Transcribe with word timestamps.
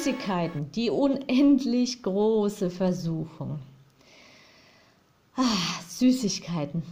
Süßigkeiten, 0.00 0.72
die 0.72 0.88
unendlich 0.88 2.02
große 2.02 2.70
Versuchung. 2.70 3.58
Ah, 5.36 5.42
Süßigkeiten, 5.88 6.82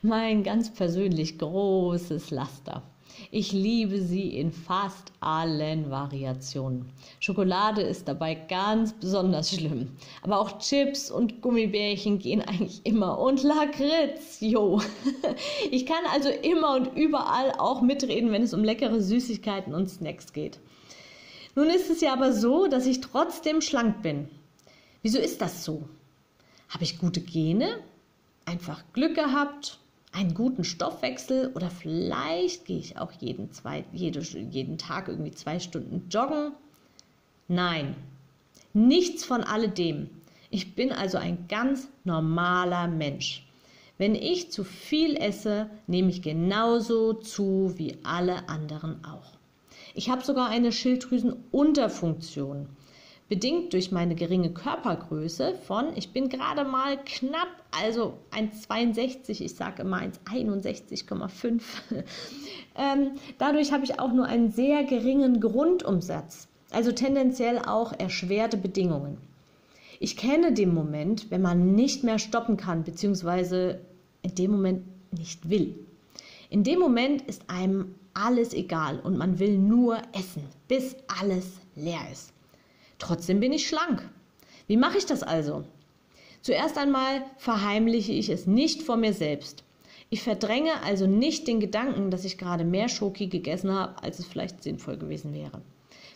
mein 0.00 0.44
ganz 0.44 0.72
persönlich 0.72 1.40
großes 1.40 2.30
Laster. 2.30 2.84
Ich 3.32 3.50
liebe 3.50 4.00
sie 4.00 4.38
in 4.38 4.52
fast 4.52 5.10
allen 5.18 5.90
Variationen. 5.90 6.88
Schokolade 7.18 7.80
ist 7.80 8.06
dabei 8.06 8.36
ganz 8.36 8.92
besonders 8.92 9.50
schlimm. 9.52 9.96
Aber 10.22 10.38
auch 10.38 10.60
Chips 10.60 11.10
und 11.10 11.42
Gummibärchen 11.42 12.20
gehen 12.20 12.42
eigentlich 12.42 12.86
immer. 12.86 13.18
Und 13.18 13.42
Lakritz, 13.42 14.38
jo. 14.40 14.80
Ich 15.72 15.84
kann 15.84 16.04
also 16.12 16.28
immer 16.28 16.76
und 16.76 16.96
überall 16.96 17.50
auch 17.58 17.80
mitreden, 17.80 18.30
wenn 18.30 18.42
es 18.42 18.54
um 18.54 18.62
leckere 18.62 19.00
Süßigkeiten 19.00 19.74
und 19.74 19.88
Snacks 19.88 20.32
geht. 20.32 20.60
Nun 21.56 21.70
ist 21.70 21.88
es 21.88 22.02
ja 22.02 22.12
aber 22.12 22.34
so, 22.34 22.66
dass 22.66 22.84
ich 22.84 23.00
trotzdem 23.00 23.62
schlank 23.62 24.02
bin. 24.02 24.28
Wieso 25.00 25.18
ist 25.18 25.40
das 25.40 25.64
so? 25.64 25.88
Habe 26.68 26.84
ich 26.84 26.98
gute 26.98 27.22
Gene? 27.22 27.78
Einfach 28.44 28.84
Glück 28.92 29.14
gehabt? 29.14 29.78
Einen 30.12 30.34
guten 30.34 30.64
Stoffwechsel? 30.64 31.52
Oder 31.54 31.70
vielleicht 31.70 32.66
gehe 32.66 32.78
ich 32.78 32.98
auch 32.98 33.10
jeden, 33.12 33.52
zwei, 33.52 33.86
jede, 33.94 34.20
jeden 34.20 34.76
Tag 34.76 35.08
irgendwie 35.08 35.30
zwei 35.30 35.58
Stunden 35.58 36.06
joggen? 36.10 36.52
Nein, 37.48 37.96
nichts 38.74 39.24
von 39.24 39.42
alledem. 39.42 40.10
Ich 40.50 40.74
bin 40.74 40.92
also 40.92 41.16
ein 41.16 41.48
ganz 41.48 41.88
normaler 42.04 42.86
Mensch. 42.86 43.46
Wenn 43.96 44.14
ich 44.14 44.52
zu 44.52 44.62
viel 44.62 45.16
esse, 45.16 45.70
nehme 45.86 46.10
ich 46.10 46.20
genauso 46.20 47.14
zu 47.14 47.72
wie 47.76 47.96
alle 48.02 48.46
anderen 48.50 49.02
auch. 49.06 49.36
Ich 49.96 50.10
habe 50.10 50.22
sogar 50.22 50.50
eine 50.50 50.72
Schilddrüsenunterfunktion. 50.72 52.68
Bedingt 53.30 53.72
durch 53.72 53.92
meine 53.92 54.14
geringe 54.14 54.52
Körpergröße 54.52 55.54
von, 55.66 55.86
ich 55.96 56.12
bin 56.12 56.28
gerade 56.28 56.64
mal 56.64 56.98
knapp, 57.02 57.48
also 57.70 58.12
1,62, 58.30 59.40
ich 59.40 59.54
sage 59.54 59.80
immer 59.82 60.02
1,61,5. 60.02 61.62
ähm, 62.76 63.12
dadurch 63.38 63.72
habe 63.72 63.84
ich 63.84 63.98
auch 63.98 64.12
nur 64.12 64.26
einen 64.26 64.50
sehr 64.50 64.84
geringen 64.84 65.40
Grundumsatz, 65.40 66.46
also 66.70 66.92
tendenziell 66.92 67.58
auch 67.58 67.94
erschwerte 67.98 68.58
Bedingungen. 68.58 69.16
Ich 69.98 70.18
kenne 70.18 70.52
den 70.52 70.74
Moment, 70.74 71.30
wenn 71.30 71.40
man 71.40 71.74
nicht 71.74 72.04
mehr 72.04 72.18
stoppen 72.18 72.58
kann, 72.58 72.84
beziehungsweise 72.84 73.80
in 74.20 74.34
dem 74.34 74.50
Moment 74.50 74.82
nicht 75.18 75.48
will. 75.48 75.74
In 76.50 76.64
dem 76.64 76.80
Moment 76.80 77.22
ist 77.22 77.48
einem 77.48 77.94
alles 78.16 78.54
egal 78.54 78.98
und 79.00 79.16
man 79.16 79.38
will 79.38 79.58
nur 79.58 79.98
essen, 80.12 80.44
bis 80.68 80.96
alles 81.20 81.60
leer 81.74 82.00
ist. 82.10 82.32
Trotzdem 82.98 83.40
bin 83.40 83.52
ich 83.52 83.68
schlank. 83.68 84.08
Wie 84.66 84.76
mache 84.76 84.98
ich 84.98 85.06
das 85.06 85.22
also? 85.22 85.64
Zuerst 86.42 86.78
einmal 86.78 87.24
verheimliche 87.36 88.12
ich 88.12 88.28
es 88.28 88.46
nicht 88.46 88.82
vor 88.82 88.96
mir 88.96 89.12
selbst. 89.12 89.64
Ich 90.08 90.22
verdränge 90.22 90.82
also 90.84 91.06
nicht 91.06 91.48
den 91.48 91.60
Gedanken, 91.60 92.10
dass 92.10 92.24
ich 92.24 92.38
gerade 92.38 92.64
mehr 92.64 92.88
Schoki 92.88 93.26
gegessen 93.26 93.72
habe, 93.72 94.02
als 94.02 94.18
es 94.18 94.26
vielleicht 94.26 94.62
sinnvoll 94.62 94.96
gewesen 94.96 95.34
wäre. 95.34 95.60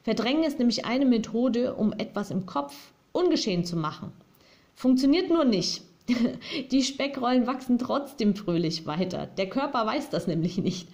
Verdrängen 0.03 0.45
ist 0.45 0.59
nämlich 0.59 0.85
eine 0.85 1.05
Methode, 1.05 1.75
um 1.75 1.93
etwas 1.93 2.31
im 2.31 2.47
Kopf 2.47 2.93
ungeschehen 3.13 3.65
zu 3.65 3.77
machen. 3.77 4.13
Funktioniert 4.75 5.29
nur 5.29 5.45
nicht. 5.45 5.83
Die 6.71 6.83
Speckrollen 6.83 7.47
wachsen 7.47 7.79
trotzdem 7.79 8.35
fröhlich 8.35 8.87
weiter. 8.87 9.27
Der 9.27 9.49
Körper 9.49 9.87
weiß 9.87 10.11
das 10.11 10.27
nämlich 10.27 10.59
nicht. 10.59 10.89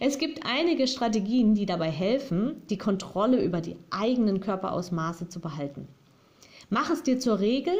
Es 0.00 0.18
gibt 0.18 0.44
einige 0.44 0.86
Strategien, 0.86 1.54
die 1.54 1.66
dabei 1.66 1.90
helfen, 1.90 2.62
die 2.68 2.78
Kontrolle 2.78 3.42
über 3.42 3.60
die 3.60 3.76
eigenen 3.90 4.40
Körperausmaße 4.40 5.28
zu 5.28 5.40
behalten. 5.40 5.88
Mach 6.70 6.90
es 6.90 7.02
dir 7.02 7.18
zur 7.18 7.40
Regel, 7.40 7.74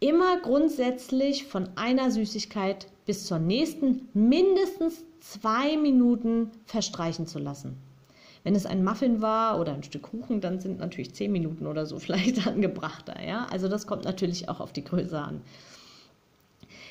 immer 0.00 0.40
grundsätzlich 0.40 1.44
von 1.44 1.68
einer 1.76 2.10
Süßigkeit 2.10 2.88
bis 3.06 3.26
zur 3.26 3.38
nächsten 3.38 4.08
mindestens 4.12 5.04
zwei 5.20 5.76
Minuten 5.76 6.50
verstreichen 6.66 7.26
zu 7.26 7.38
lassen. 7.38 7.76
Wenn 8.42 8.54
es 8.54 8.66
ein 8.66 8.84
Muffin 8.84 9.22
war 9.22 9.58
oder 9.58 9.72
ein 9.72 9.82
Stück 9.82 10.02
Kuchen, 10.02 10.40
dann 10.42 10.60
sind 10.60 10.78
natürlich 10.78 11.14
zehn 11.14 11.32
Minuten 11.32 11.66
oder 11.66 11.86
so 11.86 11.98
vielleicht 12.00 12.46
angebrachter. 12.46 13.22
Ja? 13.24 13.46
Also 13.50 13.68
das 13.68 13.86
kommt 13.86 14.04
natürlich 14.04 14.48
auch 14.48 14.60
auf 14.60 14.72
die 14.72 14.84
Größe 14.84 15.18
an. 15.18 15.40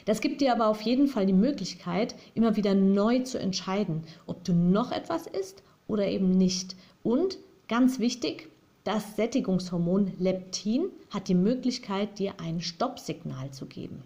Das 0.06 0.22
gibt 0.22 0.42
dir 0.42 0.52
aber 0.52 0.68
auf 0.68 0.82
jeden 0.82 1.08
Fall 1.08 1.26
die 1.26 1.34
Möglichkeit, 1.34 2.16
immer 2.36 2.56
wieder 2.56 2.76
neu 2.76 3.20
zu 3.20 3.40
entscheiden, 3.40 4.04
ob 4.26 4.44
du 4.44 4.54
noch 4.54 4.92
etwas 4.92 5.28
isst 5.28 5.64
oder 5.88 6.08
eben 6.08 6.30
nicht. 6.32 6.76
Und 7.04 7.38
ganz 7.68 8.00
wichtig, 8.00 8.50
das 8.84 9.16
Sättigungshormon 9.16 10.14
Leptin 10.20 10.90
hat 11.10 11.28
die 11.30 11.36
Möglichkeit, 11.36 12.20
dir 12.20 12.34
ein 12.40 12.60
Stoppsignal 12.60 13.52
zu 13.52 13.66
geben. 13.66 14.04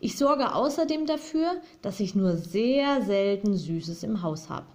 Ich 0.00 0.16
sorge 0.16 0.54
außerdem 0.54 1.06
dafür, 1.06 1.60
dass 1.82 2.00
ich 2.00 2.14
nur 2.14 2.36
sehr 2.36 3.02
selten 3.02 3.56
Süßes 3.56 4.02
im 4.02 4.22
Haus 4.22 4.48
habe. 4.48 4.66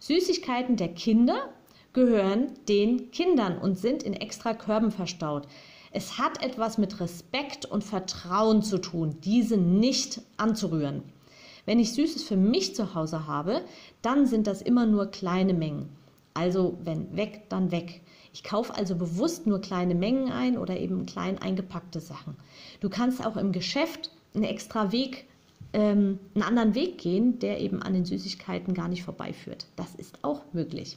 Süßigkeiten 0.00 0.76
der 0.76 0.88
Kinder 0.88 1.48
gehören 1.92 2.48
den 2.68 3.10
Kindern 3.12 3.58
und 3.58 3.78
sind 3.78 4.02
in 4.02 4.14
extra 4.14 4.52
Körben 4.52 4.90
verstaut. 4.90 5.46
Es 5.96 6.18
hat 6.18 6.42
etwas 6.42 6.76
mit 6.76 6.98
Respekt 6.98 7.66
und 7.66 7.84
Vertrauen 7.84 8.62
zu 8.62 8.78
tun, 8.78 9.16
diese 9.22 9.56
nicht 9.56 10.20
anzurühren. 10.36 11.04
Wenn 11.66 11.78
ich 11.78 11.92
Süßes 11.92 12.24
für 12.24 12.36
mich 12.36 12.74
zu 12.74 12.96
Hause 12.96 13.28
habe, 13.28 13.64
dann 14.02 14.26
sind 14.26 14.48
das 14.48 14.60
immer 14.60 14.86
nur 14.86 15.06
kleine 15.06 15.54
Mengen. 15.54 15.88
Also 16.34 16.76
wenn 16.82 17.16
weg, 17.16 17.42
dann 17.48 17.70
weg. 17.70 18.00
Ich 18.32 18.42
kaufe 18.42 18.74
also 18.74 18.96
bewusst 18.96 19.46
nur 19.46 19.60
kleine 19.60 19.94
Mengen 19.94 20.32
ein 20.32 20.58
oder 20.58 20.76
eben 20.80 21.06
klein 21.06 21.38
eingepackte 21.38 22.00
Sachen. 22.00 22.34
Du 22.80 22.90
kannst 22.90 23.24
auch 23.24 23.36
im 23.36 23.52
Geschäft 23.52 24.10
einen 24.34 24.42
extra 24.42 24.90
Weg, 24.90 25.26
ähm, 25.74 26.20
einen 26.34 26.44
anderen 26.44 26.74
Weg 26.74 26.98
gehen, 26.98 27.38
der 27.40 27.60
eben 27.60 27.82
an 27.82 27.92
den 27.92 28.04
Süßigkeiten 28.04 28.72
gar 28.72 28.88
nicht 28.88 29.02
vorbeiführt. 29.02 29.66
Das 29.76 29.94
ist 29.96 30.18
auch 30.22 30.42
möglich. 30.52 30.96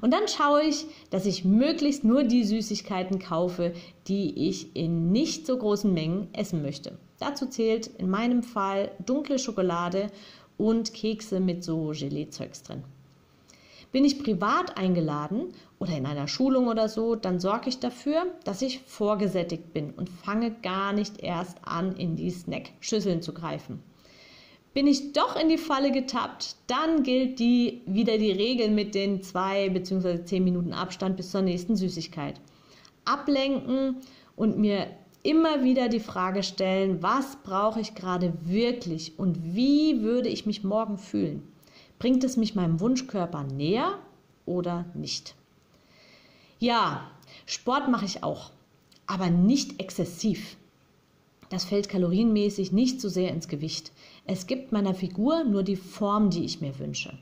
Und 0.00 0.12
dann 0.12 0.28
schaue 0.28 0.62
ich, 0.62 0.86
dass 1.10 1.26
ich 1.26 1.44
möglichst 1.44 2.04
nur 2.04 2.24
die 2.24 2.44
Süßigkeiten 2.44 3.18
kaufe, 3.18 3.74
die 4.06 4.48
ich 4.48 4.74
in 4.76 5.12
nicht 5.12 5.46
so 5.46 5.58
großen 5.58 5.92
Mengen 5.92 6.28
essen 6.32 6.62
möchte. 6.62 6.96
Dazu 7.18 7.46
zählt 7.46 7.88
in 7.98 8.08
meinem 8.08 8.42
Fall 8.42 8.92
dunkle 9.04 9.38
Schokolade 9.38 10.08
und 10.56 10.94
Kekse 10.94 11.40
mit 11.40 11.64
so 11.64 11.92
Gelee-Zeugs 11.92 12.62
drin. 12.62 12.84
Bin 13.90 14.04
ich 14.04 14.22
privat 14.22 14.76
eingeladen 14.76 15.52
oder 15.78 15.96
in 15.96 16.06
einer 16.06 16.26
Schulung 16.26 16.66
oder 16.66 16.88
so, 16.88 17.14
dann 17.14 17.38
sorge 17.38 17.68
ich 17.68 17.78
dafür, 17.78 18.26
dass 18.44 18.62
ich 18.62 18.80
vorgesättigt 18.80 19.72
bin 19.72 19.90
und 19.90 20.08
fange 20.08 20.50
gar 20.62 20.92
nicht 20.92 21.22
erst 21.22 21.58
an, 21.62 21.94
in 21.96 22.16
die 22.16 22.30
Snackschüsseln 22.30 23.22
zu 23.22 23.32
greifen. 23.32 23.80
Bin 24.74 24.88
ich 24.88 25.12
doch 25.12 25.36
in 25.36 25.48
die 25.48 25.56
Falle 25.56 25.92
getappt, 25.92 26.56
dann 26.66 27.04
gilt 27.04 27.38
die, 27.38 27.82
wieder 27.86 28.18
die 28.18 28.32
Regel 28.32 28.70
mit 28.70 28.96
den 28.96 29.22
zwei 29.22 29.68
bzw. 29.68 30.24
zehn 30.24 30.42
Minuten 30.42 30.72
Abstand 30.72 31.16
bis 31.16 31.30
zur 31.30 31.42
nächsten 31.42 31.76
Süßigkeit. 31.76 32.40
Ablenken 33.04 33.98
und 34.34 34.58
mir 34.58 34.88
immer 35.22 35.62
wieder 35.62 35.88
die 35.88 36.00
Frage 36.00 36.42
stellen, 36.42 37.02
was 37.04 37.36
brauche 37.44 37.80
ich 37.80 37.94
gerade 37.94 38.34
wirklich 38.42 39.16
und 39.16 39.54
wie 39.54 40.02
würde 40.02 40.28
ich 40.28 40.44
mich 40.44 40.64
morgen 40.64 40.98
fühlen? 40.98 41.46
Bringt 42.00 42.24
es 42.24 42.36
mich 42.36 42.56
meinem 42.56 42.80
Wunschkörper 42.80 43.44
näher 43.44 43.98
oder 44.44 44.86
nicht? 44.94 45.36
Ja, 46.58 47.10
Sport 47.46 47.88
mache 47.88 48.06
ich 48.06 48.24
auch, 48.24 48.50
aber 49.06 49.30
nicht 49.30 49.80
exzessiv. 49.80 50.56
Das 51.50 51.64
fällt 51.64 51.88
kalorienmäßig 51.88 52.72
nicht 52.72 53.00
so 53.00 53.08
sehr 53.08 53.30
ins 53.30 53.48
Gewicht. 53.48 53.92
Es 54.26 54.46
gibt 54.46 54.72
meiner 54.72 54.94
Figur 54.94 55.44
nur 55.44 55.62
die 55.62 55.76
Form, 55.76 56.30
die 56.30 56.44
ich 56.44 56.60
mir 56.60 56.78
wünsche. 56.78 57.16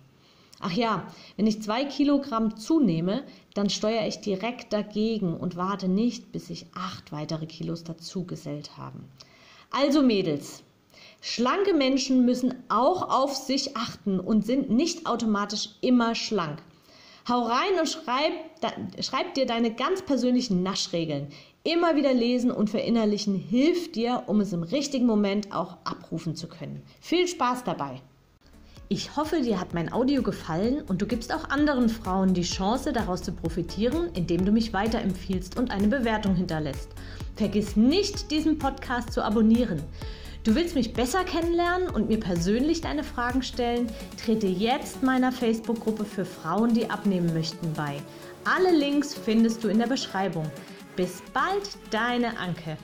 Ach 0.64 0.72
ja, 0.72 1.08
wenn 1.36 1.48
ich 1.48 1.60
zwei 1.60 1.84
Kilogramm 1.84 2.56
zunehme, 2.56 3.24
dann 3.54 3.69
steuere 3.69 4.06
ich 4.06 4.20
direkt 4.20 4.72
dagegen 4.72 5.36
und 5.36 5.56
warte 5.56 5.88
nicht, 5.88 6.30
bis 6.30 6.46
sich 6.46 6.66
acht 6.72 7.10
weitere 7.10 7.46
Kilos 7.46 7.82
dazugesellt 7.82 8.76
haben. 8.76 9.04
Also 9.72 10.02
Mädels, 10.02 10.62
schlanke 11.20 11.75
Menschen 11.75 12.25
müssen 12.25 12.54
auch 12.68 13.10
auf 13.10 13.34
sich 13.34 13.76
achten 13.76 14.20
und 14.20 14.46
sind 14.46 14.70
nicht 14.70 15.06
automatisch 15.06 15.70
immer 15.80 16.14
schlank. 16.14 16.62
Hau 17.28 17.42
rein 17.42 17.78
und 17.80 17.88
schreib, 17.88 18.32
da, 18.60 18.72
schreib 19.00 19.34
dir 19.34 19.46
deine 19.46 19.75
ganz 19.75 20.02
persönlichen 20.02 20.62
Naschregeln. 20.62 21.28
Immer 21.64 21.94
wieder 21.94 22.12
lesen 22.12 22.50
und 22.50 22.70
verinnerlichen 22.70 23.37
hilft 23.37 23.94
dir, 23.94 24.25
um 24.26 24.41
es 24.41 24.53
im 24.53 24.64
richtigen 24.64 25.06
Moment 25.06 25.53
auch 25.53 25.76
abrufen 25.85 26.35
zu 26.35 26.49
können. 26.49 26.82
Viel 27.00 27.29
Spaß 27.29 27.62
dabei! 27.62 28.00
Ich 28.88 29.17
hoffe, 29.17 29.43
dir 29.43 29.61
hat 29.61 29.73
mein 29.73 29.93
Audio 29.93 30.23
gefallen 30.23 30.82
und 30.88 31.00
du 31.00 31.06
gibst 31.06 31.32
auch 31.32 31.50
anderen 31.50 31.88
Frauen 31.88 32.35
die 32.35 32.43
Chance, 32.43 32.93
daraus 32.93 33.23
zu 33.23 33.31
profitieren, 33.31 34.11
indem 34.14 34.44
du 34.44 34.50
mich 34.50 34.73
weiterempfiehlst 34.73 35.56
und 35.56 35.70
eine 35.70 35.87
Bewertung 35.87 36.35
hinterlässt. 36.35 36.88
Vergiss 37.37 37.76
nicht, 37.76 38.32
diesen 38.32 38.59
Podcast 38.59 39.12
zu 39.12 39.25
abonnieren. 39.25 39.81
Du 40.43 40.56
willst 40.56 40.75
mich 40.75 40.93
besser 40.93 41.23
kennenlernen 41.23 41.88
und 41.88 42.09
mir 42.09 42.19
persönlich 42.19 42.81
deine 42.81 43.05
Fragen 43.05 43.43
stellen? 43.44 43.87
Trete 44.23 44.49
jetzt 44.49 45.05
meiner 45.05 45.31
Facebook-Gruppe 45.31 46.05
für 46.05 46.25
Frauen, 46.25 46.75
die 46.75 46.91
abnehmen 46.91 47.32
möchten, 47.32 47.73
bei. 47.75 48.03
Alle 48.44 48.76
Links 48.76 49.14
findest 49.14 49.62
du 49.62 49.69
in 49.69 49.79
der 49.79 49.87
Beschreibung. 49.87 50.50
Bis 50.96 51.22
bald, 51.32 51.70
deine 51.90 52.36
Anke. 52.38 52.76